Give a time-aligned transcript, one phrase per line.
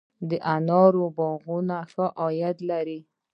[0.29, 2.99] د انارو باغونه ښه عاید لري؟